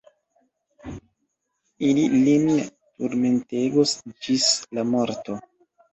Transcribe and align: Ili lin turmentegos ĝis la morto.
Ili 1.89 2.05
lin 2.13 2.47
turmentegos 2.95 3.95
ĝis 4.25 4.49
la 4.79 4.91
morto. 4.95 5.39